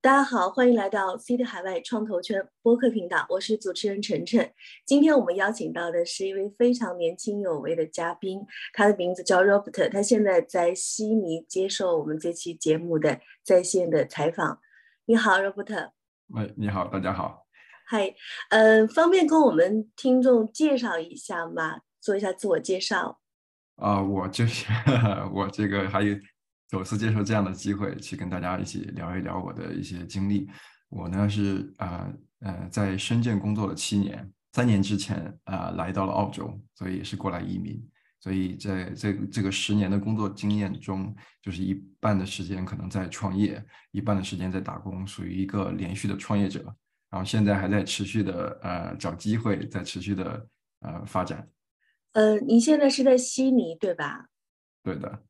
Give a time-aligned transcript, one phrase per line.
[0.00, 4.52] 大家好，欢迎来到 C 的海外创投圈播客频道，我是主持人晨晨。
[4.86, 8.40] 今天我们邀请到的是一位非常年轻有为的嘉宾，
[8.72, 14.60] 他的名字叫 Robert，他现在在悉尼接受我们这期节目的在线的采访。
[15.06, 15.90] 你好，Robert。
[16.28, 17.48] 喂，你好，大家好。
[17.84, 18.14] 嗨，
[18.50, 21.80] 嗯，方便跟我们听众介绍一下吗？
[22.00, 23.18] 做一下自我介绍。
[23.74, 24.64] 啊，我就是
[25.34, 26.14] 我这个还有。
[26.70, 30.48] 首次接受这样的机会，去跟大家一起聊一聊我的一些经历。
[30.90, 32.10] 我呢是啊
[32.40, 37.82] 呃在深圳工作了七年，三年之前啊来到了澳洲，所以也是过来移民。
[38.20, 46.64] 所以在这这个十年的工作经验中，就是一半的时间可能在创业，一半的时间在打工，属于一个连续的创业者。
[47.10, 50.46] 然后现在还在持续的呃找机会，在持续的
[50.80, 51.48] 呃发展。
[52.12, 54.26] 呃，您现在是在悉尼对吧？
[54.82, 55.22] 对的。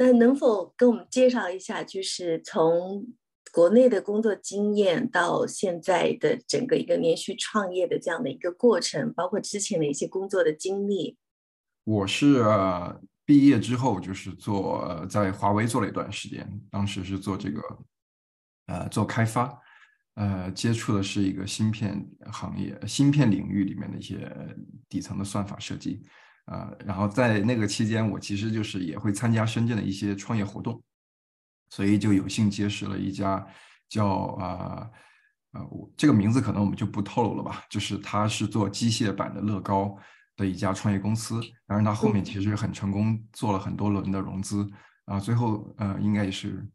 [0.00, 3.04] 那能否跟我们介绍一下，就是从
[3.52, 11.16] 国内的工作经验到现在的整个一个连续创业的这样的一个过程，包括之前的一些工作的经历？
[11.82, 12.44] 我是
[13.26, 17.60] 毕业之后就是做在华为做了一段时间，当时是做这个
[18.66, 19.52] 呃做开发，
[20.14, 24.32] 呃接触的是一个芯片行业、芯片领域里面的一些
[24.88, 26.04] 底层的算法设计。
[26.50, 30.82] 呃，然后在那个期间，我其实就是也会参加深圳的一些创业活动，
[31.68, 33.46] 所以就有幸结识了一家
[33.86, 34.06] 叫
[34.40, 34.90] 啊
[35.52, 39.94] 呃，我这个名字可能我们就不透露了吧，就是他是做机械版的乐高
[40.36, 44.66] 的一家创业公司，当然他后面其实很成功，做了很多轮的融资
[45.04, 46.66] 啊，最后呃应该也是，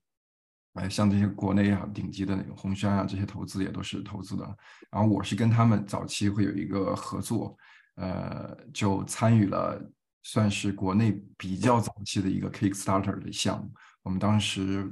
[0.73, 4.45] 呃像这些国内啊顶级的那个红杉啊这些投资也都是投资的，
[4.91, 7.57] 然后我是跟他们早期会有一个合作。
[7.95, 9.79] 呃，就参与了，
[10.23, 13.71] 算是国内比较早期的一个 Kickstarter 的项目。
[14.01, 14.91] 我们当时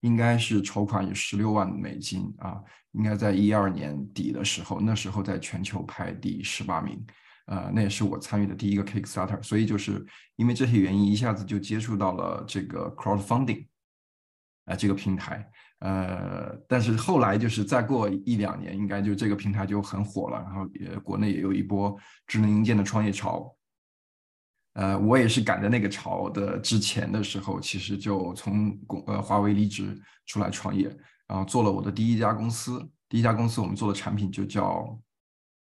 [0.00, 2.60] 应该是筹款有十六万美金啊，
[2.92, 7.04] 应该在一二年底的时候，那时候在全球排第十八名。
[7.46, 10.04] 呃，那也是我参与的第一个 Kickstarter，所以就是
[10.36, 13.66] 因为这些原因，一下子就接触到了这个 Crowdfunding
[14.64, 15.50] 啊这个平台。
[15.84, 21.94] 呃，但是后来就是再过一两年，应该就这个平台就很火了，然后也国内也有一波
[22.26, 23.54] 智能硬件的创业潮。
[24.72, 30.88] 呃，我也是赶在那个潮的之前的时候，其实就从公呃华为离职出来创业，
[31.28, 32.80] 然后做了我的第一家公司。
[33.06, 34.98] 第一家公司我们做的产品就叫，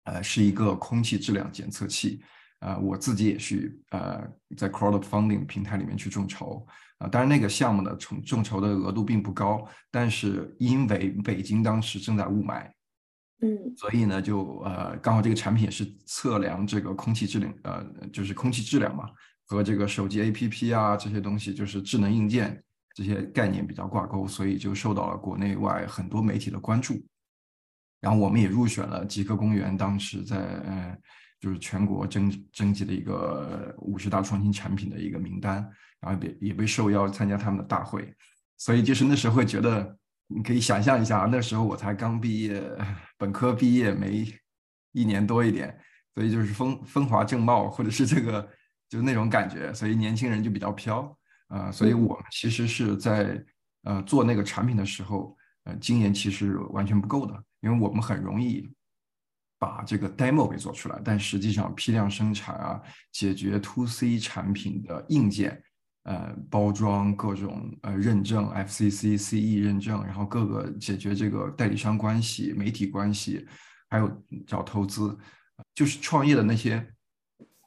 [0.05, 2.21] 呃，是一个空气质量检测器。
[2.61, 6.65] 呃，我自己也去呃在 Crowdfunding 平台里面去众筹。
[6.99, 12.65] 啊，当然那个项目呢，从众筹的额度并不高，但是因为北京当时正在雾霾，
[13.41, 19.09] 嗯，所以呢，就呃，刚好这个产品是测量这个空气质量，呃，就是空气质量嘛，
[19.45, 22.63] 和这个手机 APP 啊这些东西，就是智能硬件
[22.95, 26.95] 这些概念比较挂钩，所以就受到了国内外很多媒体的关注。
[27.99, 30.97] 然后我们也入选了极客公园当时在呃，
[31.45, 35.69] 就是全国征征集的一个五十大创新产品的一个名单。
[36.01, 38.13] 然后也也被受邀参加他们的大会，
[38.57, 39.97] 所以就是那时候会觉得，
[40.27, 42.61] 你可以想象一下，那时候我才刚毕业，
[43.17, 44.27] 本科毕业没
[44.91, 45.75] 一年多一点，
[46.13, 48.47] 所以就是风风华正茂，或者是这个
[48.87, 51.17] 就是那种感觉，所以年轻人就比较飘
[51.47, 51.71] 啊。
[51.71, 53.43] 所以我们其实是在
[53.83, 58.69] 呃做那个产品的时候，呃经验其实完全不够的，因为我们很容易
[59.57, 65.61] 把这个 demo 给做出来，但实际上批量生产啊，解决 to C 产品的硬件。
[66.03, 73.43] 呃，包装各种呃认证，FCC、CE 认证，然后各个解决这个代理商关系、媒体关系，
[73.89, 75.17] 还有找投资，
[75.73, 76.93] 就是创业的那些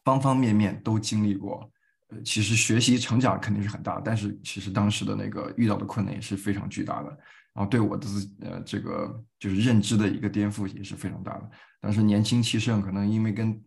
[0.05, 1.69] 方方面面都经历过。
[2.11, 7.19] 呃，其实学习成长肯定是很大，但是其实当时的那个遇到的困难也是非常巨大的。
[7.59, 8.07] 然后对我的
[8.43, 11.51] 呃这个就是认知的一个颠覆也是非常大的。
[11.81, 13.61] 但是年轻气盛，可能因为跟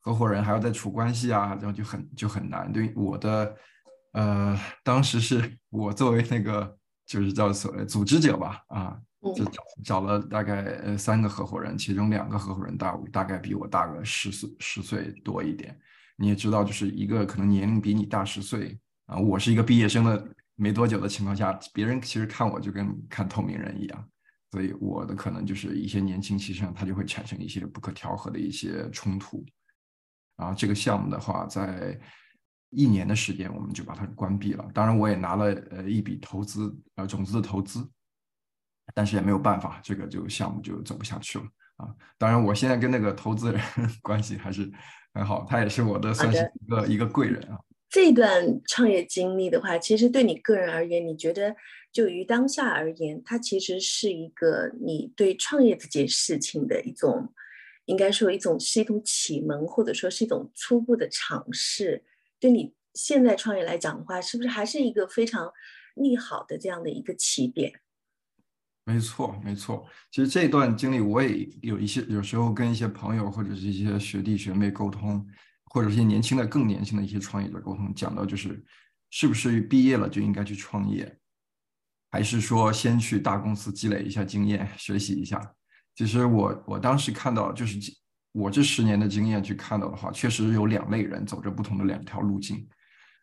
[0.00, 2.72] 合伙人还要再处关系啊，然后就很就很难。
[2.72, 3.56] 对我的。
[4.16, 8.96] 呃，当时是我作为那个就是叫所谓组织者吧，啊，
[9.34, 15.76] 就找找了大概呃三个合伙人，其中两个合伙人大大概比我大个十岁十岁多一点。
[16.16, 20.24] 你也知道，就是一个可能年龄比你大十岁啊，我是一个毕业生的
[20.56, 24.08] 没多久的情况下，别人其实看我就跟看透明人一样，
[24.52, 29.44] 所以我的可能就是一些年轻气盛，他就会产生一些不可调和的一些冲突。
[30.36, 31.98] 然后这个项目的话，在
[32.70, 34.68] 一年的时间，我们就把它关闭了。
[34.74, 37.88] 当然，我也拿了呃一笔投资，呃种子的投资，
[38.94, 41.44] 但是也没有办法，这个就项目就走不下去了
[41.76, 41.94] 啊。
[42.18, 43.60] 当然，我现在跟那个投资人
[44.02, 44.70] 关系还是
[45.12, 47.58] 很好，他也是我的算是一个一个贵人啊。
[47.94, 51.54] 这段创业经历的话，其实对你个人而言，你觉得
[51.92, 57.32] 就于当下而言，它其实是一个你对创业这件事情的一种，
[57.84, 62.02] 应该说一种是一种启蒙，或者说是一种初步的尝试。
[62.40, 65.52] 对你现在创业来讲的话，是不是还是一个非常
[65.94, 67.72] 利好的这样的一个起点？
[68.86, 69.86] 没错，没错。
[70.10, 75.24] 其实这段经历，我也有一些，有时候跟一些朋友或者是一些学弟学妹沟通，
[75.74, 78.64] 或者一些年轻的、更年轻的一些创业者沟通，讲到就是，
[79.10, 81.18] 是不是毕业了就应该去创业，
[82.12, 85.40] 还是说先去大公司积累一下经验，学习一下？
[85.96, 87.76] 其实我我当时看到，就是
[88.30, 92.64] 我这十年的经验去看到的话，确实有两类人走着不同的两条路径。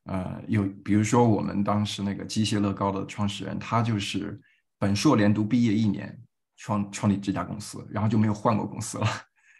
[0.03, 4.39] 呃，有比如说我们当时那个机械乐高的创始人，他就是。
[4.81, 6.19] 本硕连读毕业一年，
[6.57, 9.05] 创创立这家公司，然后就没有换过公司了，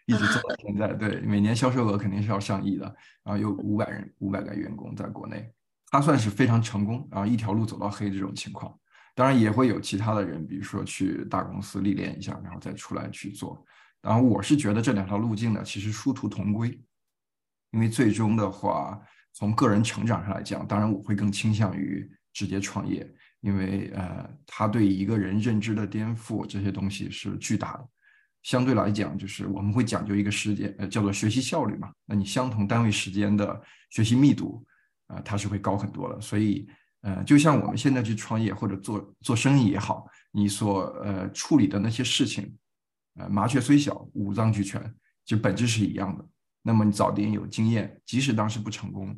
[0.06, 0.94] 一直做到现在。
[0.94, 2.86] 对，每年销售额肯定是要上亿的，
[3.24, 5.52] 然后有五百人、五百个员工在国内，
[5.90, 8.78] 他算是非常成功，然后一条路走到黑这种情况。
[9.14, 13.64] 当然也会有其他的人，比如说去大公司历练一下，然后再出来去做。
[14.02, 16.82] 然后我是觉得这两条路径呢，其实殊途同归，
[17.72, 19.00] 因为最终的话，
[19.34, 23.08] 从个人成长上来讲，当然我会更倾向于直接创业。
[23.42, 27.90] 因为呃，他对一个人认知的颠覆这些东西是巨大的。
[28.44, 31.92] 相对来讲，就是我们会讲究一个时间，呃，叫做学习效率嘛。
[32.06, 34.66] 那你相同单位时间的学习密度，
[35.08, 36.20] 啊，它是会高很多的。
[36.20, 36.68] 所以，
[37.02, 42.56] 呃，就像我们现在去创业或者做做生意也好，你所呃处理的那些事情，
[43.16, 44.82] 呃，麻雀虽小，五脏俱全，
[45.26, 46.26] 其实本质是一样的。
[46.64, 49.16] 那么你早点有经验，即使当时不成功，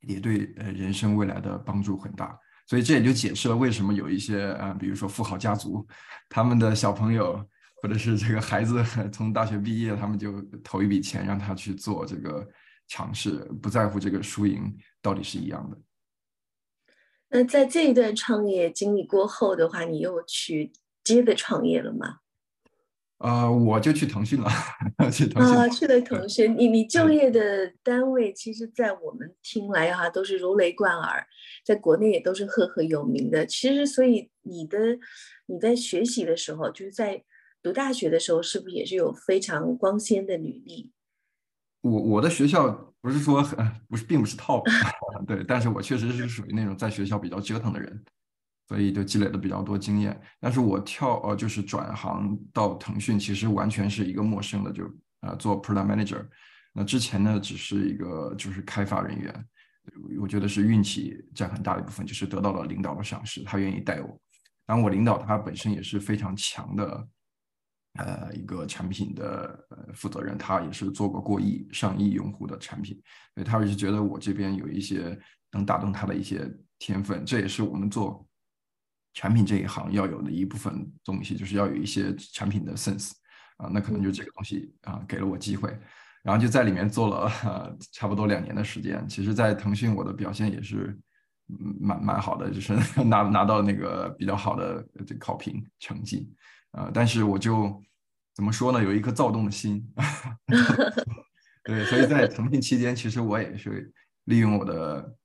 [0.00, 2.36] 也对呃人生未来的帮助很大。
[2.66, 5.86] 所以这也就解释了为什么有一些啊，比如说富豪家族，
[6.28, 7.44] 他们的小朋友
[7.82, 8.80] 或者是这个孩子
[9.12, 12.48] 从大学毕业，他们就投一笔钱让他去做这个
[12.86, 15.76] 尝试，不在乎这个输赢，到底是一样的。
[17.30, 22.18] 那在这一段创业经历过后的话，你又去接着创业了吗？
[23.18, 24.50] 呃，我就去腾讯了，
[25.10, 25.56] 去腾讯。
[25.56, 26.54] 啊，去了腾讯。
[26.58, 31.26] 你你就业的单位，其实，在我们听来哈，都是如雷贯耳，
[31.64, 33.46] 在国内也都是赫赫有名的。
[33.46, 34.78] 其实，所以你的
[35.46, 37.24] 你在学习的时候，就是在
[37.62, 40.90] 读大学的时候，是不是也是有非常光鲜的履历？
[41.82, 42.70] 我我的学校
[43.00, 44.62] 不是说很不是，并不是 top，
[45.26, 48.04] 对，但是我确实是属于那种在学校比较折腾的人。
[48.68, 54.84] 所以就积累了比较多经验，但是我跳呃就是转行到腾讯，其实完全是一个陌生的，就
[55.20, 56.26] 呃做 product manager。
[56.72, 59.46] 那之前呢，只是一个就是开发人员，
[60.18, 64.18] 我觉得是运气占很大的一部分，就是得到了领导的赏识，他愿意带我。
[64.64, 67.06] 然后我领导他本身也是非常强的，
[67.94, 73.00] 呃一个产品的呃负责人，他也是做过过亿上亿用户的产品，
[73.34, 75.18] 所以他也是觉得我这边有一些
[75.52, 78.26] 能打动他的一些天分，这也是我们做。
[79.14, 83.10] 产品这一行要有的一部分东西，就是要有一些产品的 sense
[83.58, 85.68] 啊，那可能就这个东西啊，给了我机会，
[86.22, 87.30] 然后就在里面做了
[87.92, 89.06] 差不多两年的时间。
[89.06, 90.98] 其实，在腾讯我的表现也是
[91.78, 92.72] 蛮蛮好的，就是
[93.04, 96.32] 拿拿到那个比较好的这考评成绩
[96.72, 96.90] 啊。
[96.92, 97.82] 但是我就
[98.34, 99.86] 怎么说呢，有一颗躁动的心，
[101.64, 103.92] 对，所以在腾讯期间，其实我也是
[104.24, 105.16] 利用我的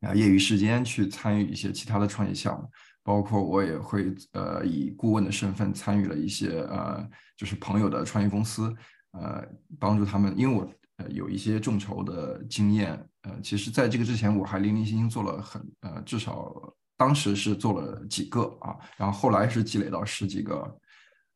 [0.00, 2.68] 啊业余时间去参与一些其他的创业项目。
[3.04, 7.02] 包括我也会呃以顾问的身份参与了一些呃
[7.38, 8.70] 就是朋友的创业公司，
[9.12, 9.42] 呃
[9.78, 16.52] 帮助他们，因为我呃有一些众筹的经验，呃其实在这个之前我还零零星星做了很呃至少
[16.98, 20.78] 当时是做了几个啊，然后后来是积累到十几个，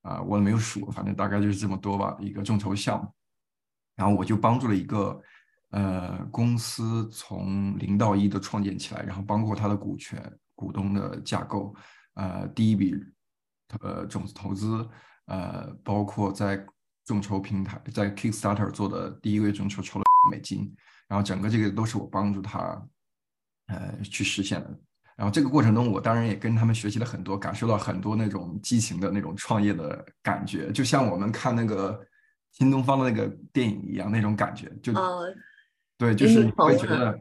[0.02, 3.10] 啊我也没有数，反正大概就是这么多吧一个众筹项目，
[3.96, 5.18] 然后我就帮助了一个
[5.70, 10.20] 呃公司从零到一的创建起来，然后包括它的股权。
[10.54, 11.74] 股东的架构，
[12.14, 12.94] 呃，第一笔
[13.80, 14.88] 呃种子投资，
[15.24, 16.64] 呃，包括在
[17.04, 20.72] 众筹平台，在 Kickstarter 做的第一个月众筹筹了美金，
[21.08, 22.80] 然后整个这个都是我帮助他
[23.66, 24.80] 呃去实现的。
[25.16, 32.00] 然后这个过程中，我当然也跟他们学习了很多，感受到很多那种激情的那种创业的感觉，就像我们看那个
[32.52, 34.92] 新东方的那个电影一样那种感觉，就
[35.98, 37.18] 对，就是你会觉得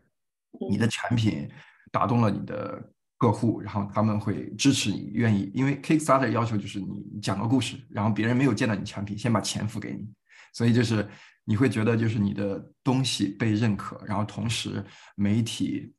[0.70, 1.50] 你的产品
[1.92, 2.82] 打动了你的。
[3.22, 10.12] 客户，然后他们会支持你，愿意，因为 Kickstarter 要求就是你讲个故事，然后别人没有见到你产品，先把钱付给你，
[10.54, 11.08] 所以就是
[11.46, 14.84] 你会觉得就是你的东西被认可，然后同时
[15.14, 15.94] 媒体、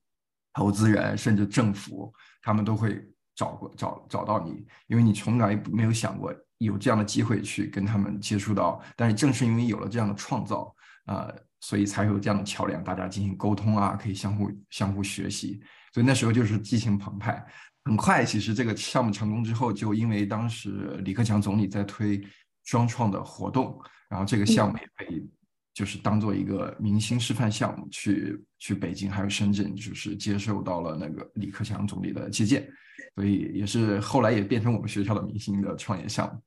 [0.55, 3.03] 投资人甚至政府他们都会
[3.35, 10.75] 找过找找到你，因为你从来没有想过有这样的机会去跟他们接触到，但是正是因为有了这样的创造，
[11.07, 15.61] 呃，所以才有这样的桥梁，大家进行沟通啊，可以相互相互学习。
[15.93, 17.45] 所以那时候就是激情澎湃。
[17.85, 22.23] 很快，其实这个项目成功之后，就因为当时李克强总理在推
[22.63, 23.77] 双创的活动，
[24.09, 25.27] 然后这个项目也被
[25.75, 32.69] 就是当做一个明星示范项目去去北京还有深圳，就是接受到了那个李克强总理的接见，
[33.15, 36.41] 所以也是后来也变成我们学校的明星的创业项目。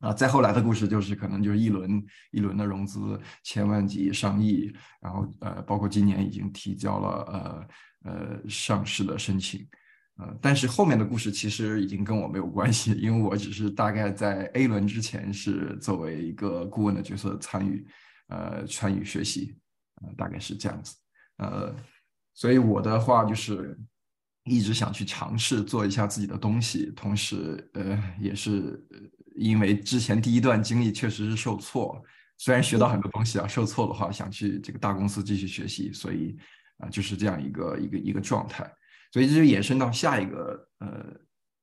[0.00, 7.68] 啊，再后来的故事就是可能就是一轮一轮的融资，千万级、上亿，然后呃，包括今年已经提交了
[8.04, 9.66] 呃呃上市的申请。
[10.18, 17.86] 呃，但是后面的故事其实已经跟我没有关系，因为我只是大概在 A 轮之前是作为一个顾问的角色参与，
[18.28, 19.56] 呃，参与学习，
[20.02, 20.96] 呃，大概是这样子，
[21.38, 21.74] 呃，
[22.34, 23.78] 所以我的话就是
[24.44, 28.84] 一直想去尝试做一下自己的东西，同时，呃，也是
[29.36, 32.02] 因为之前第一段经历确实是受挫，
[32.38, 36.36] 虽然学到很多东西啊，受挫的话想去这个大公司继续学习，所以
[36.78, 38.68] 啊，就是这样一个一个一个状态。
[39.12, 41.06] 所以这就延伸到下一个呃，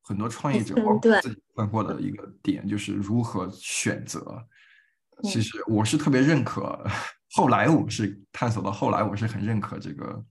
[0.02, 4.42] 很多创业者包括自己困惑的一个点，就是如何选择。
[5.24, 6.84] 其实我是特别认可，
[7.32, 10.26] 后来我是探索到后来，我是很认可这个，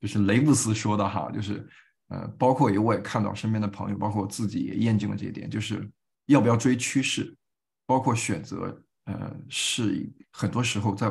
[0.00, 1.66] 就是雷布斯说的哈，就是
[2.08, 5.90] 呃，包括也我也看到身边的朋友，包括我自己也验证了这一点，就是
[6.26, 7.36] 要不要追趋势，
[7.86, 11.10] 包括选择呃，是很多时候在。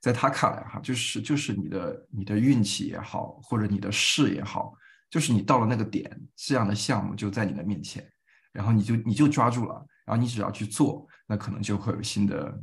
[0.00, 4.74] 在他看来，哈，就是就是你的你的运气也好，或者你的事也好，
[5.08, 8.06] 就是你到了那个点，这样的项目就在你的面前，
[8.52, 12.62] 然后你就你就抓住了，然后你只要去做，那可能就会有新的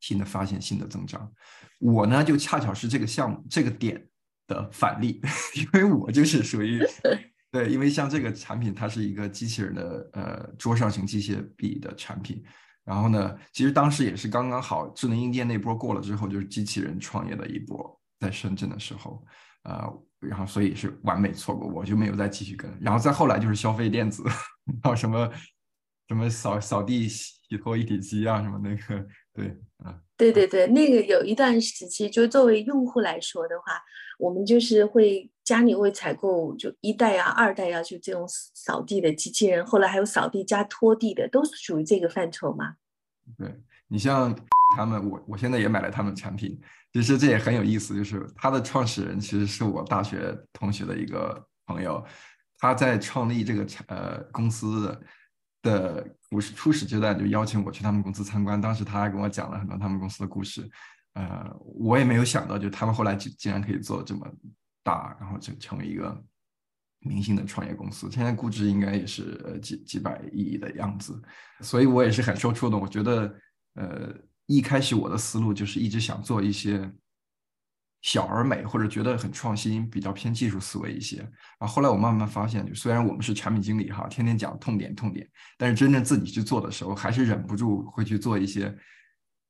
[0.00, 1.30] 新的发现、新的增长。
[1.78, 4.08] 我呢，就恰巧是这个项目这个点
[4.46, 5.20] 的反例，
[5.54, 6.82] 因为我就是属于
[7.50, 12.44] 对，因为像这个产品，它是一个机器人的呃桌上型机械臂的产品。
[12.84, 19.22] 然后呢，其实当时也是刚刚好，智能硬件那波过了之后，就是机器人创业的一波，在深圳的时候，
[19.64, 22.70] 呃，然后所以是完美错过，我就没有再继续跟。
[22.80, 24.22] 然后再后来就是消费电子，
[24.82, 25.30] 还有什么
[26.08, 33.80] 什么扫扫地洗拖一体机啊，什么那个，对，啊，对对对，那个有一段时期，就作为用户来说的话，
[34.18, 42.74] 我们就是会家里会采购就一代啊、二代啊，就这种扫地的机器人，后来还有扫地加拖地的，都是属于这个范畴嘛。
[43.36, 43.54] 对
[43.88, 44.34] 你像
[44.76, 46.58] 他们，我我现在也买了他们产品，
[46.92, 47.94] 其实这也很有意思。
[47.94, 52.02] 就是他的创始人其实是我大学同学的一个朋友，
[52.58, 55.00] 他在创立这个产呃公司的
[55.62, 60.68] 的，我是初始阶段就邀请我去他们公司参观，当时他还跟我讲了很多他们公司的故事。
[61.14, 64.26] 呃，我也没有想到，就他们后来竟竟然可以做这么
[64.82, 66.24] 大，然后就成为一个。
[67.00, 71.22] 明星的创业公司，现在估值应该也是几几百亿的样子，
[71.60, 72.80] 所以我也是很受触动。
[72.80, 73.32] 我觉得，
[73.74, 74.12] 呃，
[74.46, 76.92] 一开始我的思路就是一直想做一些
[78.02, 81.18] 小而美，或者觉得很创新、比较偏技术思维一些。
[81.58, 88.72] 然后后来我慢慢发现，就虽然我们是产品经理哈，天天讲痛点痛点，但是真正自己去做的时候，还是忍不住会去做一些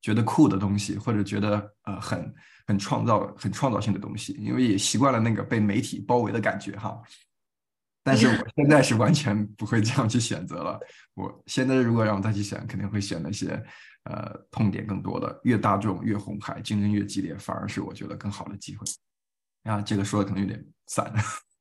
[0.00, 2.34] 觉得酷的东西，或者觉得呃很
[2.66, 6.98] 很创造、很创造性的东西，因为也习惯了那个被媒体包围的感觉哈。
[8.08, 10.80] 但是我现在是完全不会这样去选择了。
[11.12, 13.62] 我现在如果让我再去选，肯定会选那些
[14.04, 18.86] 呃痛点更多的，越大众越红海，竞争越激烈，反而是我觉得更好的机会。
[19.64, 21.12] 啊，这个说的可能有点散。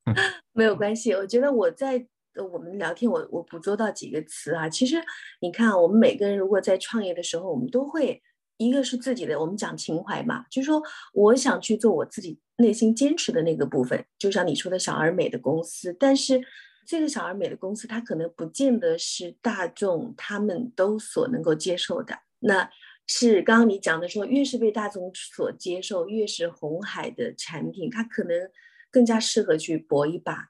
[0.53, 2.07] 没有关系，我觉得我在
[2.51, 4.69] 我们聊天，我我捕捉到几个词啊。
[4.69, 4.95] 其实
[5.41, 8.23] 你看，我们每个人如果在创业的时候，我们都会。
[8.57, 10.81] 一个是自己的，我们讲情怀嘛，就是说
[11.13, 16.41] 我想去做我自己内心坚持的那个部分，就像你说的小而美的公司，但是
[16.85, 22.17] 这个小而美的公司，它可能不见得是大众他们都所能够接受的。
[22.39, 22.69] 那
[23.05, 28.49] 是刚刚你讲的说，越是被大众所接受，越是红海的产品，它可能
[28.89, 30.49] 更加适合去搏一把。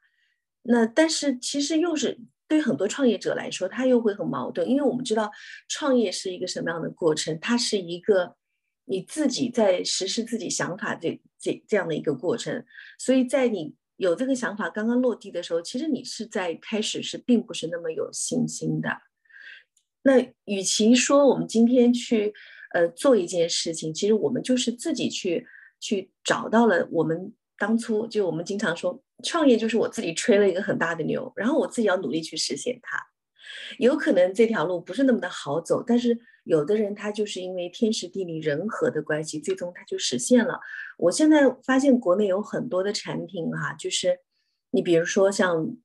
[0.64, 2.20] 那但是其实又是。
[2.48, 5.30] 对很多创业者来说，他又会很矛盾，因为我们知道
[5.68, 8.36] 创业是一个什么样的过程，它是一个
[8.86, 12.66] 你自己在实施自己想法这这这样的一个过程。
[12.98, 18.89] 所以在你有这个想法刚刚落地的时候，其实你是在开始是并不是那么有信心的。
[20.04, 22.34] 那与其说我们今天去
[22.74, 25.46] 呃做一件事情，其实我们就是自己去
[25.82, 29.02] 去找到了我们当初就我们经常说。
[29.24, 33.04] 创业就是我自己吹了一个很大的牛，然后我自己要努力去实现它。
[33.80, 40.60] 有可能这条路不是那么的好走，但是有的人他就是因为天时地利人和的关系，最终他就实现了。
[41.00, 44.20] 我现在发现国内有很多的产品哈，就是
[44.70, 45.76] 你比如说像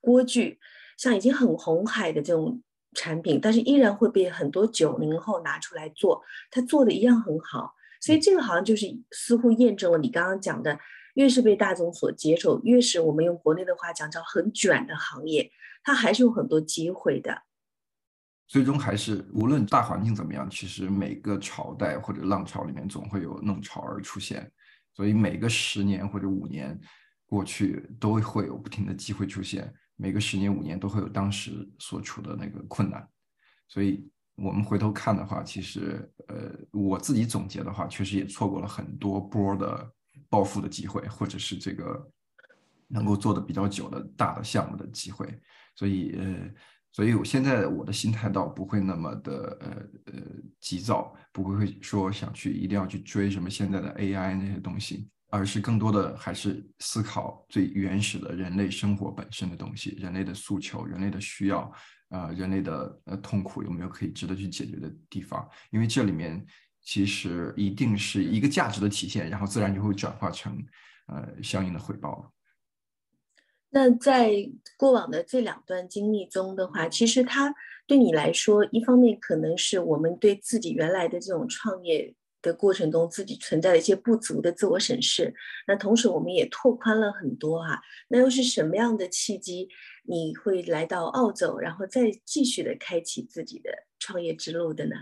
[0.00, 0.60] 锅具，
[0.96, 2.62] 像已经很红海的这种
[2.94, 7.72] 产品，但是依然会被很多九零后拿出来做，他做的一样很好。
[8.00, 10.78] 所以这个好像就是似乎验证了你刚刚讲的，
[11.16, 15.50] 越是被大众所接受，越是我们用国内的话讲叫很卷的行业，
[15.82, 17.42] 它还是有很多机会的。
[18.46, 24.50] 最终还是无论大环境怎么样，其实每个朝代或者浪潮里面总会有弄潮儿出现，
[24.94, 26.78] 所以每个十年或者五年
[27.24, 33.08] 过去都会有不停的机会出现，每个十年五年都会有当时所处的那个困难，
[33.66, 34.06] 所以
[34.36, 39.92] 我们回头看的话，其实呃我自己总结的话，确实也错过了很多波的
[40.28, 42.10] 暴富的机会，或者是这个
[42.88, 45.26] 能够做的比较久的大的项目的机会，
[45.74, 46.50] 所以呃。
[46.92, 50.22] 所以，我现在我的心态倒不会那么的呃呃
[50.58, 61.70] 急躁，不会说想去一定要去追什么现在的 AI 那些东西，而是更多的还是思考最原始的人类生活本身的东西，人类的诉求、人类的需要，
[62.08, 65.46] 呃，人类的呃痛苦有没有可以值得去解决的地方？
[65.70, 66.42] 因为这里面
[66.86, 70.56] 其实一定是一个价值的体现，然后自然就会转化成
[71.08, 72.30] 呃相应的回报了。
[73.70, 74.32] 那在
[74.78, 77.52] 过往的这两段经历中的话，其实它
[77.88, 85.34] 对你来说，一方面可能是我们对自己原来的这种创业的过程中自己存在的一些不足的自我审视。
[85.66, 87.82] 那同时，我们也拓宽了很多哈。
[88.08, 89.68] 那又是什么样的契机，
[90.04, 94.94] 你会来到澳洲，然后再继续的开启自己的创业之路的呢？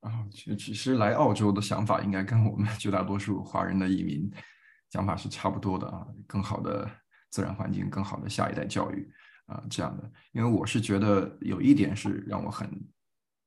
[0.00, 4.30] 啊，其其实来澳洲的想法应该跟我们绝大多数华人的移民
[4.90, 6.90] 想法是差不多的啊，更好的。
[7.32, 9.08] 自然环境更好的下一代教育
[9.46, 12.68] 啊，这样的，因为我是觉得有一点是让我很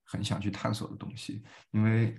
[0.05, 2.17] 很想去探索的东西，因为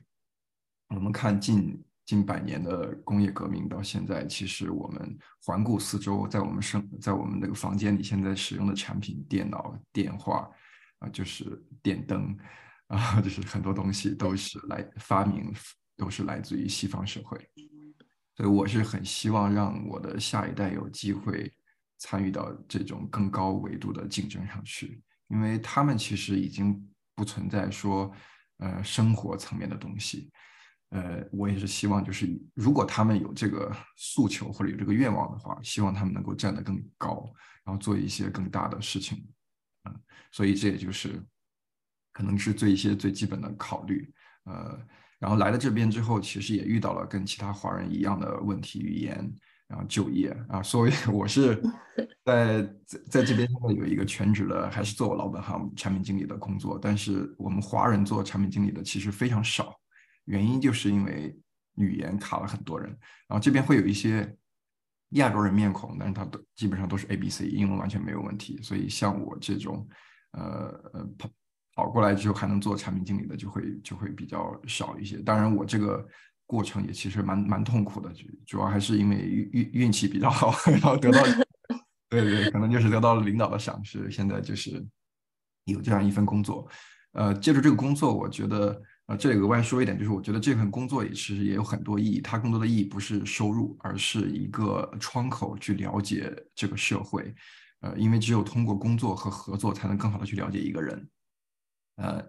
[0.89, 10.51] 我们看近近百年的工业革命到现在，其实我们环顾四周，在我们生在我们那个房间里现在使用的产品，电脑、电话
[10.99, 12.37] 啊，就是电灯
[12.95, 15.53] 啊，就是很多东西都是来发明，
[15.97, 17.39] 都是来自于西方社会。
[18.37, 21.53] 所以我是很希望让我的下一代有机会
[21.99, 28.13] 参与到这种更高维度的竞争上去，因为他们其实已经不存在说，
[28.59, 30.31] 呃，生活层面的东西。
[30.91, 37.33] 呃，我也是希望，就是如果他们有这个诉求或者有这个愿望的话，希望他们能够站得更高，
[37.65, 39.27] 然后做一些更大的事情。
[39.89, 41.21] 嗯，所以这也就是
[42.15, 44.11] 可能是最一些最基本的考虑。
[44.45, 44.81] 呃。
[45.21, 49.17] 然后来了这边之后，其实也遇到了跟其他华人一样的问题，语言，
[49.67, 51.63] 然后就业啊，所以 我是
[52.27, 56.79] 在在在这边有一个全职的，还是做我老本行产品经理的工作。
[56.79, 59.75] 但是我们华人做产品经理的其实非常少，
[60.27, 61.35] 原因就是因为
[61.77, 62.91] 语言卡了很多人。
[63.27, 64.37] 然后这边会有一些
[65.11, 68.61] 亚洲人面孔，但是他都基本上都是 A B C，英文完全没有问题。
[68.63, 69.89] 所以像我这种，
[70.33, 71.09] 呃呃。
[71.75, 75.17] 跑过来之后还能做产品经理的就会就会比较少一些。
[75.19, 76.07] 当然，我这个
[76.47, 81.23] 过程也其实蛮蛮痛苦的，主主要还是因为运运运气比较好， 然后得到
[82.09, 84.11] 对对，可能就是得到了领导的赏识。
[84.11, 84.87] 现在就是
[85.65, 86.69] 有这样一份工作，
[87.13, 92.21] 呃，借助这个工作，我觉得呃，这里额外说一点，就是我觉得这份工作也其实也有很多意义。
[92.21, 97.35] 它更多的意义不是收入，而是一个窗口去了解这个社会。
[97.81, 101.07] 呃，因为只有通过工作和合作，才能更好的去了解一个人。
[101.97, 102.21] 呃，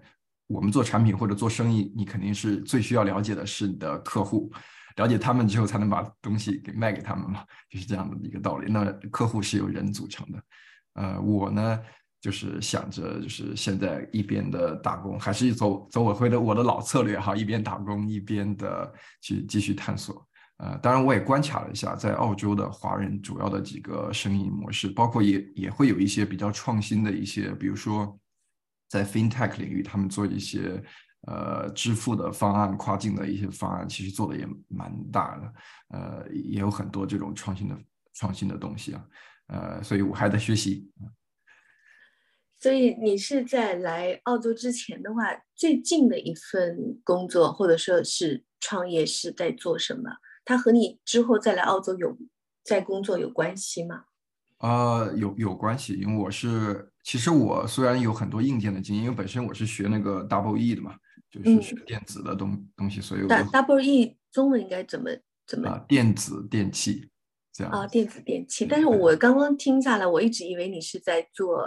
[0.47, 4.51] 我们做产品或者做生意，你肯定是最需要了解的是你的客户，
[4.97, 8.71] 了解他们之后才能把东西给卖给他们嘛，就是这样的一个道理。
[8.71, 10.43] 那客户是由人组成的，
[10.93, 11.79] 呃，我呢
[12.21, 20.27] 就是想着就是现在一边的打工，还是走走我会的我的老策略哈，一边打工一边的去继续探索。
[20.57, 28.15] 呃，当然我也观察了一下，在澳洲的华人主要的几个生意模式，包括也也会有一些比较创新的一些，比如说。
[28.95, 30.81] 在 FinTech 领域，他们做一些
[31.27, 35.53] 呃支付的方案、跨境的一些方案，其实做的也蛮大的，
[35.89, 37.77] 呃，也有很多这种创新的
[38.13, 39.05] 创新的东西啊，
[39.47, 40.89] 呃，所以我还在学习。
[42.57, 50.09] 所以你是在来澳洲之前的话，最近的一份工作或者说是创业是在做什么？
[50.45, 52.17] 它和你之后再来澳洲有
[52.63, 54.05] 在工作有关系吗？
[54.59, 60.95] 啊，有有关系，因为我是，其实我虽然有很多硬件的经验，因为本身我是学那个 Double E 的嘛，
[61.29, 65.11] 就是学电子的东东西，所以 Double E 中文应该怎么
[65.45, 65.69] 怎么？
[65.69, 67.07] 啊，电子电器
[67.53, 68.65] 这样啊，电子电器。
[68.65, 71.59] 但是我刚刚听下来，我一直以为你是在做，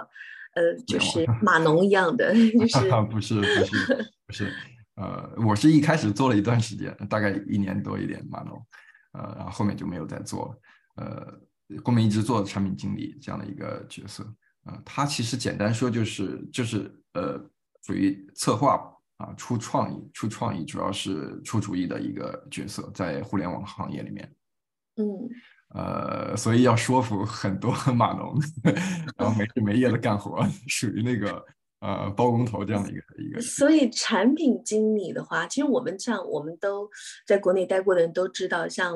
[0.54, 4.52] 呃，就是码农一样的，就 是不是不是不是，
[5.00, 8.60] 呃，我是一开始做了一段时间，大概一年多一点码农，
[9.12, 11.40] 呃，然后后面就没有再做了，呃。
[11.84, 14.24] 后面一直做产品经理这样的一个角色，
[14.68, 17.40] 啊，他其实简单说就是就是呃，
[17.82, 18.78] 属于策划
[19.16, 24.30] 啊，出创意，出创意主要是出主意的一个角色，在互联网行业里面。
[24.96, 25.04] 嗯，
[25.74, 28.38] 呃，所以要说服很多 码农，
[29.16, 31.42] 然后没日没夜的干活，属于那个
[31.80, 33.40] 呃包工头这样的一个一个。
[33.40, 36.90] 所以产品经理的话，其实我们像我们都
[37.26, 38.94] 在国内待过的人都知道，像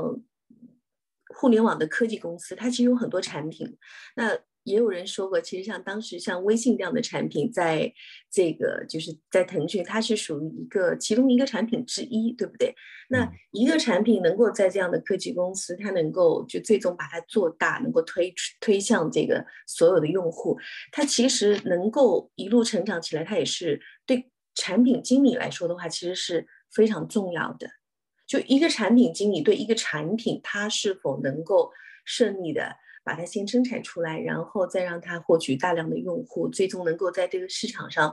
[1.34, 3.78] 互联网的科技公司，它其实有很多产品。
[4.14, 7.92] 那也有人说过，其实像当时像微信这样的产品，在
[8.30, 12.74] 这个就是在腾讯，它是属于一个其中一个产品之一，对不对？
[13.08, 20.56] 那一个产品能够在这样的科技公司，它能够就最终把它做大，能够推推向这个所有的用户，
[20.92, 27.68] 它其实能够一路成长起来，它也是对产品经理来说的话，其实是非常重要的。
[28.26, 31.72] 就一个产品经理对一个产品，它是否能够
[32.04, 32.76] 顺利的。
[33.04, 38.12] 把它先生产出来，然后再让它获取大量的用户，最终能够在这个市场上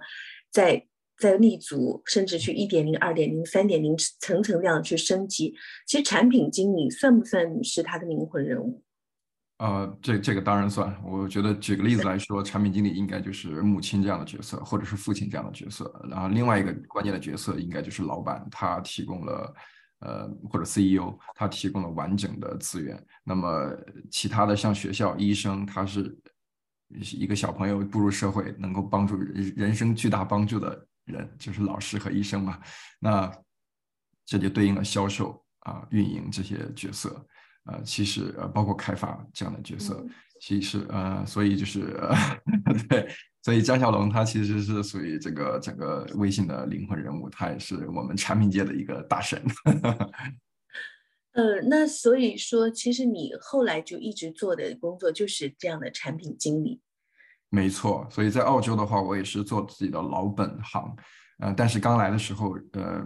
[0.51, 5.53] 再再立足，甚至去一点零、二点零、三点零层层这样去升级。
[5.85, 8.83] 其实产品经理算不算是他的灵魂人物？
[9.57, 10.95] 呃，这这个当然算。
[11.05, 15.93] 我觉得举个例子来说，产品经理应该就是母亲这样的角色，或者是父亲这样的角色。
[16.09, 19.53] 然后另外一个关键的角色应该就是老板，他提供了。
[19.99, 23.01] 呃，或者 CEO，他提供了完整的资源。
[23.23, 23.71] 那么
[24.09, 26.17] 其他的像学校、医生，他是
[26.89, 32.59] 一个小朋友步入社会，能够帮助人人生巨大帮助的人，就是老师和医生嘛。
[32.99, 33.31] 那
[34.25, 37.25] 这就对应了销售啊、运营这些角色。
[37.65, 40.03] 呃，其实呃，包括开发这样的角色，
[40.39, 41.99] 其实呃，所以就是
[42.89, 43.07] 对。
[43.41, 49.41] 所以张小龙他其实是属于这个整个微信的灵魂人物，他也是我们产品界的一个大神。
[51.31, 56.81] 呃，那所以说，其实你后来就一直做的工作就是这样的产品经理。
[57.49, 60.93] 没错，所以在澳洲的话，我也是做自己的老本行。
[61.39, 63.01] 呃，但是刚来的时候，呃，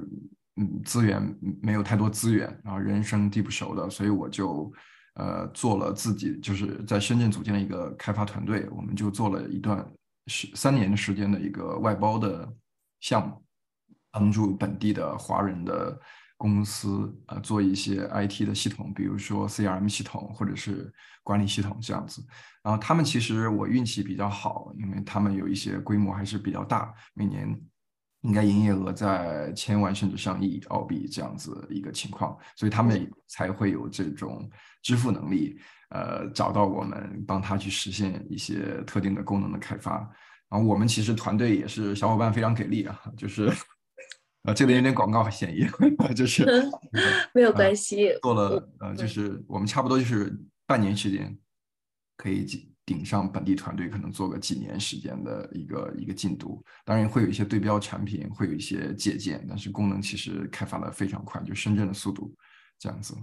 [0.56, 1.22] 嗯，资源
[1.62, 4.74] 没有太多资源，然后人生地不熟的，所以我就
[5.16, 9.86] 呃做了自己，就是在深圳组建了一个开发团队，我们就做了一段。
[10.28, 12.50] 是三年的时间的一个外包的
[13.02, 13.44] 项目，
[14.10, 16.00] 帮助本地的华人的
[16.38, 20.90] 公司呃做一些 IT 的系统，比如说 CRM 系统或者是
[21.24, 22.26] 管理系统这样子。
[22.64, 27.62] 然后他们其实我运气比较好，因为他们有一些规模还是比较大，每年
[28.24, 34.50] 应该营业额在千万甚至上亿澳币这样子一个情况，所以他们才会有这种
[34.82, 35.58] 支付能力。
[35.90, 40.00] 呃，找到我们帮他去实现一些特定的功能的开发，
[40.50, 43.48] 然后我们其实团队也是小伙伴非常给力啊，就是，
[44.42, 45.68] 呃，这里有点广告嫌疑，
[46.16, 46.44] 就是
[47.32, 51.38] 没有关系，做了呃，就是我们差不多就是半年时间，
[52.18, 62.36] 可以顶上本地团队可能做个几年时间的一个一个进度，当然会有一些对标产品，会有一些借鉴，但是功能其实开发的非常快，就深圳的速度
[62.78, 63.16] 这样子。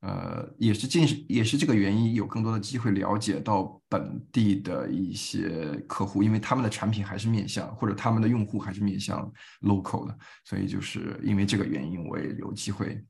[0.00, 9.30] 呃，也是近也是这个原因，有更多的机会了解到本地的一些客户，因为他们的产品还是面向，或者他们的用户还是面向
[9.62, 13.02] local 的，所以就是因为这个原因，我也有机会，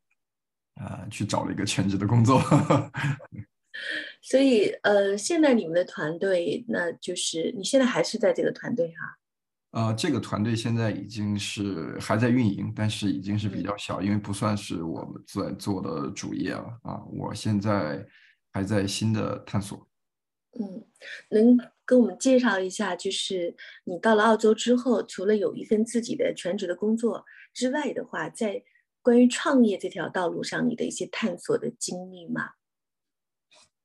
[0.76, 2.40] 呃，去找了一个全职的工作。
[4.22, 9.18] 所以，呃，现在你们的团队，那就是你现在还是在这个团队哈？
[9.72, 17.02] 呃，这个团队现在已经是还在运营，但是已经是比较小，因为不算是我们在做的主业了啊。
[17.12, 18.02] 我现在
[18.52, 19.86] 还在新的探索。
[20.58, 20.82] 嗯，
[21.28, 28.62] 能跟我们介绍一下，就是你到了澳洲之后，除了有一份自己的全职的工作之外的话，在
[29.02, 32.52] 关于创业这条道路上，你的一些探索的经历吗？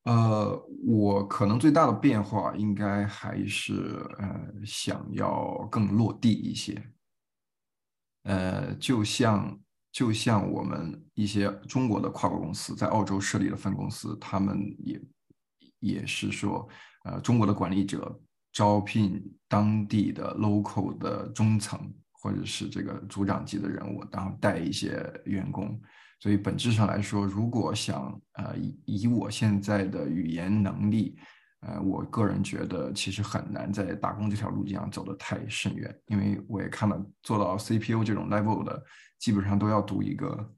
[0.04, 6.82] 呃，我可能最大的变化应该还是呃，想要更落地一些。
[8.24, 9.60] 呃，就像
[9.92, 15.02] 就像我们一些中国的跨国公司在澳洲设立了分公司，他们也
[15.80, 16.68] 也是说，
[17.04, 18.20] 呃，中国的管理者
[18.52, 21.80] 招聘当地的 local 的中层
[22.12, 25.80] 或者是这个组长级的人物，然后带一些员工。
[26.22, 31.18] 所以本质上来说，如果想呃以以我现在的语言能力，
[31.62, 38.82] 呃，我个人觉得其实很难在打工这条路径上走得太深远，因为我也看了做到 CPO 这种 level 的，
[39.18, 40.54] 基本上都要读一个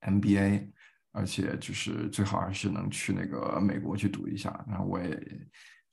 [0.00, 0.68] MBA，
[1.12, 4.64] 而且就是最好还是能去那个美国去读一下。
[4.68, 5.08] 然后我也。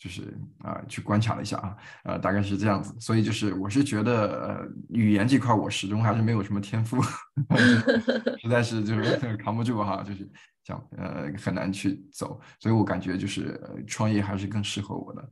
[0.02, 7.00] 就是啊，去观察了一下啊，呃，大概是这样子，所以就是我是觉得，呃，语言这块我始终还是没有什么天赋，
[8.42, 10.28] 实在是就是 扛不住哈，就是
[10.64, 15.30] 想呃很难去走，所以我感觉就是创业还是更适合我的，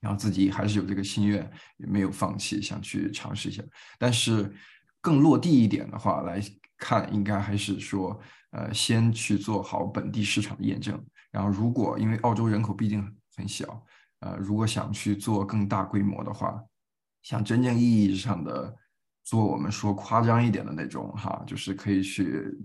[0.00, 1.42] 然后自己还是有这个心愿，
[1.76, 3.62] 也没有放弃，想去尝试一下，
[3.98, 4.50] 但是
[5.02, 6.40] 更落地一点的话来
[6.78, 8.18] 看，应该还是说，
[8.52, 10.98] 呃，先去做好本地市场的验证。
[11.30, 13.04] 然后，如果因为澳洲人口毕竟
[13.36, 13.84] 很小，
[14.20, 16.62] 呃，如果想去做更大规模的话，
[17.22, 18.74] 像真正意义上的
[19.22, 22.56] 做我们说夸张一点的那种哈，就是可以去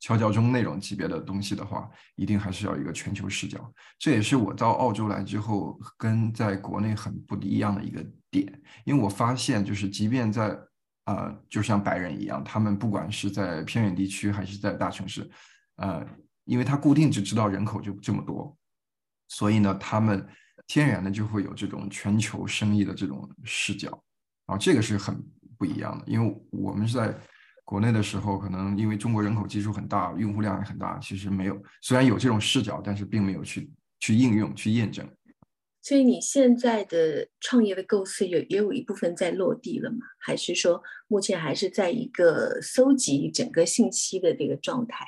[0.00, 3.72] 敲敲钟那种级别的东西的话，一定还是要一个全球视角。
[3.98, 10.58] 这也是我到澳洲来之后跟在国内很不一样的一个点，因为我发现就是即便在
[11.06, 15.28] 呃，就像白人一样，他们不管是在偏远地区还是在大城市，
[15.76, 16.06] 呃，
[16.44, 18.56] 因为他固定只知道人口就这么多，
[19.30, 20.24] 所以呢，他们
[20.66, 23.90] 天然的就会有这种全球生意的这种视角，
[24.46, 25.16] 啊，这个是很
[25.56, 26.04] 不一样的。
[26.06, 27.16] 因为我们是在
[27.64, 35.08] 国内的时候，可能因为中国人口基数很大，用户量也很大，其实没有，虽然有这种视角，但是并没有去去应用、去验证。
[35.82, 39.98] 所以你现在的创业的构思有也有一部分在落地了吗？
[40.18, 45.06] 还是说目前还是在一个搜集整个信息的这个状态？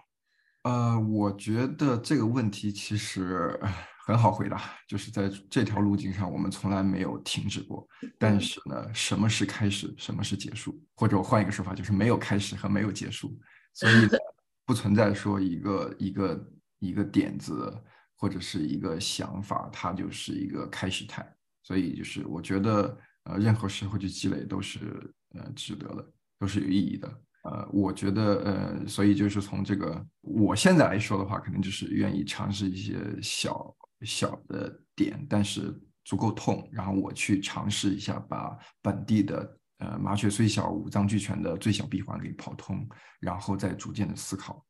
[0.63, 3.61] 呃，我觉得这个问题其实
[4.05, 7.87] 很好回答，就是在这条路径上我们从来没有停止过。
[8.19, 10.81] 但是呢，什么是开始，什么是结束？
[10.95, 13.39] 或者我换一个说法，就是没有开始和没有结束。
[13.75, 13.95] 所以
[14.67, 17.83] 不存在说一个一个一个点子。
[18.15, 21.29] 或者是一个想法，它就是一个开始态，
[21.65, 26.07] 所以就是我觉得，呃，任何时候去积累都是呃值得的，
[26.39, 27.09] 都是有意义的。
[27.43, 35.73] 呃，我觉得，呃，所以就是从这个我现在来说的话，可能就是愿意尝试一些小小的点，但是
[36.05, 42.87] 足够痛，然后我去尝试一下，把本地的呃麻雀虽小五脏俱全的最小闭环给跑通，
[43.21, 44.65] 然后再逐渐的思考，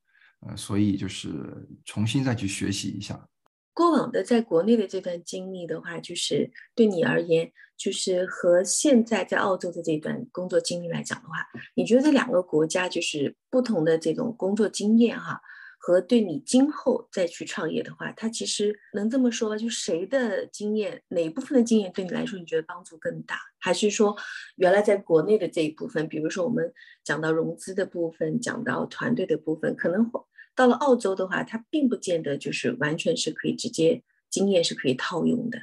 [0.47, 3.29] 呃，所以就是重新再去学习一下。
[3.75, 11.37] 过往的在国内的这段经历的话，就是对你而言，就是和现在在澳洲的这段工作经历来讲的话，
[11.75, 15.41] 你觉得这两个国家就是不同的这种工作经验哈，
[15.85, 19.57] 和对你今后再去创业的话，它其实能这么说吧？
[19.57, 23.37] 就谁的经验，哪一部分的经验对你来说你觉得帮助更大？
[23.59, 24.17] 还是说
[24.55, 30.09] 原来在国内的这一部分，比如说我们讲到融资的部分，讲到团队的部分，可能。
[30.55, 35.59] 到了澳洲的话，它并不见得就是完全是可以直接经验是可以套用的。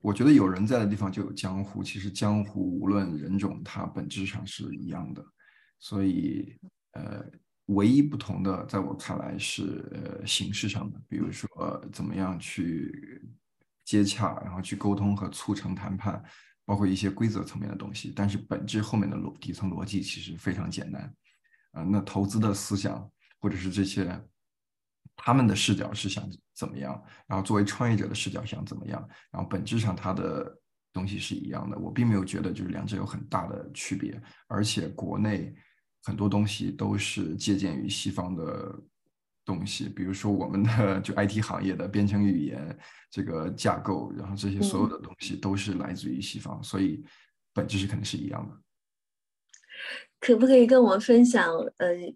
[0.00, 5.22] 我觉得有人在的地方就有江湖，其实江湖无论人种，它本质上是一样的。
[5.78, 6.56] 所以，
[6.92, 7.22] 呃，
[7.66, 11.48] 唯一不同的，在我看来是呃形式上的，比如说
[11.92, 13.22] 怎么样去
[13.84, 16.22] 接洽，然后去沟通和促成谈判，
[16.64, 18.12] 包括一些规则层面的东西。
[18.14, 21.02] 但是本质后面的逻底层逻辑其实非常简单。
[21.72, 23.10] 啊，那投资的思想。
[23.44, 24.16] 或者是这些，
[25.16, 27.02] 他们的视角是想怎么样？
[27.26, 29.04] 然后作为创业者的视角想怎么样？
[29.32, 30.56] 然后本质上它的
[30.92, 31.76] 东西是一样的。
[31.76, 34.22] 我并没有觉得就是两者有很大的区别。
[34.46, 35.52] 而且国内
[36.02, 38.78] 很多东西都是借鉴于西方的
[39.44, 42.78] 东西，比如说我们的就 IT 行业的编程语言
[43.10, 47.04] 这个架构，然后这些所有的东西都是来自于西方，所以
[47.52, 48.60] 本质是肯定是一样的。
[50.20, 51.48] 可不可以跟我们分享？
[51.78, 52.14] 呃。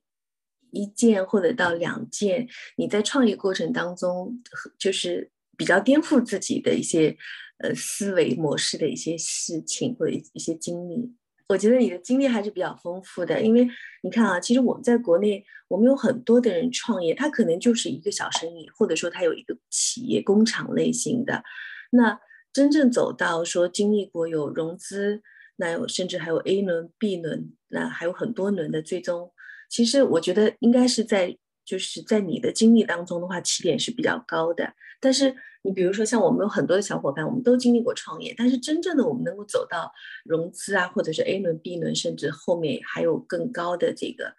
[0.72, 2.46] 一件或者到两件，
[2.76, 4.42] 你在创业过程当中，
[4.76, 7.16] 就是比较颠覆自己的一些
[7.58, 11.14] 呃思维模式的一些事情或者一些经历。
[11.48, 13.68] 我觉得你的经历还是比较丰富的，因为
[14.02, 21.44] 你看啊，其实我们在国内，我们有很多的人创业，他可能就是一个小生意，或者说他有一个企业工厂类型的。
[21.90, 22.18] 那
[22.52, 25.22] 真正走到说经历过有融资，
[25.56, 29.30] 那有甚至还有 A 轮、B 轮，那还有很多轮的最终。
[29.68, 34.74] 其实我觉得应该是在，就是在你的经历当中的话，起点是比较高的。
[35.00, 39.92] 但是你比如说像我们有很多的小伙伴，我们都经历过创业，但是真正的我们能够走到
[40.24, 44.36] 融资啊，或者是 A 轮、B 轮，甚至后面还有更高的这个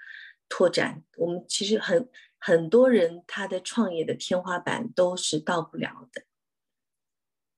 [0.47, 2.09] 拓展，我们其实很
[2.39, 6.23] 很多人他的创业的天花板都是到不了的。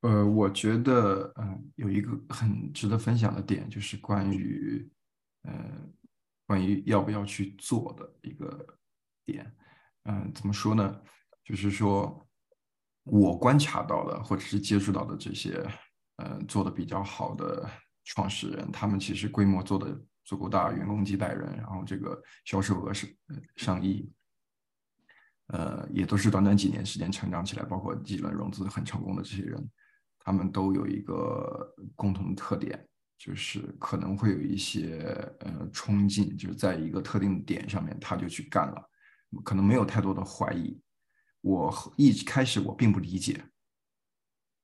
[0.01, 4.89] 呃，我觉得嗯，有一个很值得分享的点，就是关于
[5.47, 5.93] 嗯。
[6.49, 8.65] 关于要不要去做的一个
[9.23, 9.55] 点，
[10.05, 10.99] 嗯，怎么说呢？
[11.43, 12.27] 就是说
[13.11, 15.65] 我观察到的或者是接触到的这些，
[16.17, 17.69] 呃，做的比较好的
[18.03, 23.07] 创始人，他们其实规模做的足够大，员工几百人，然后这个销售额是
[23.55, 24.11] 上亿，
[25.47, 29.69] 呃，也都是短短几年时间成长起来，包括几轮融资很成功的这些人，
[30.19, 32.85] 他们都有一个共同的特点。
[33.21, 35.05] 就是可能会有一些
[35.41, 38.81] 呃冲劲，就是在一个特定点上面，他就去干了，
[39.43, 40.81] 可能没有太多的怀疑。
[41.41, 43.43] 我一开始我并不理解，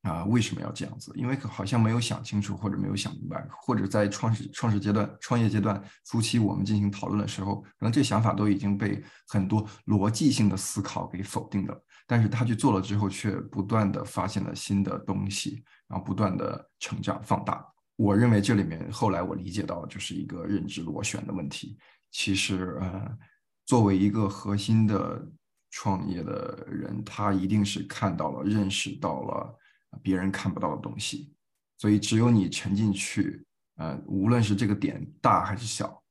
[0.01, 1.11] 啊，为什么要这样子？
[1.15, 11.83] 因为好像没有想清楚，或者没有想明白，或者在创始创始阶段、创业阶段初期，我们进行讨论的时候，可能这想法都已经被很多逻辑性的思考给否定了。
[12.07, 17.65] 但是他去做了之后，却不断的发现了新的东西，然后不断的成长放大。
[17.95, 21.79] 我认为这里面后来我理解到，就是一个认知螺旋的问题。
[22.11, 23.17] 其实，呃，
[23.65, 25.27] 作为一个核心的
[25.75, 29.59] 创业的人，他一定是看到了、认识到了。
[30.03, 31.33] 别人看不到的东西，
[31.77, 33.41] 所以只有你沉进去，
[33.77, 36.03] 呃，无论是这个点大还是小，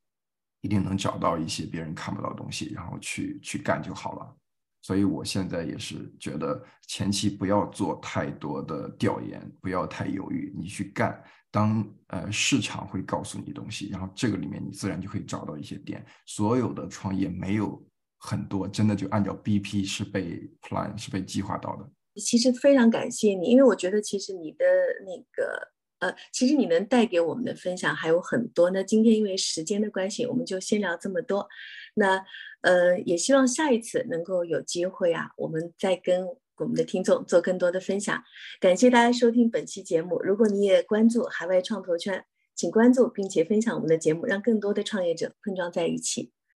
[0.61, 4.35] 一定能找到一些别人看不到的东西，然后去去干就好了。
[4.81, 11.23] 所以我现在也是觉得前期不要做太多的调研，不要太犹豫，你去干。
[11.51, 16.03] 当呃市场会告诉你东西，然后这个里面你自然就可以找到一些点。
[16.25, 17.79] 所有的创业没有
[18.25, 21.87] 很多真的就按照 BP 是被 plan 是被计划到的。
[22.19, 24.65] 其实非常感谢你，因为我觉得其实你的
[25.05, 25.67] 那个
[25.99, 28.71] 呃，其实你能带给我们的分享还有很多。
[28.71, 31.47] 那今天因为时间的关系，我们就先聊这么多。
[31.93, 32.25] 那
[32.61, 36.25] 呃，也希望下一次能够有机会啊，我们再跟
[36.57, 38.23] 我们的听众做更多的分享。
[38.59, 40.19] 感谢大家收听本期节目。
[40.23, 46.31] 如果你也关注海外创投圈，请关注并且分享我们的节目，让更多的创业者碰撞在一起。